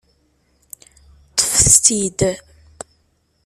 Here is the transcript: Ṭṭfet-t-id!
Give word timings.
Ṭṭfet-t-id! 1.31 2.19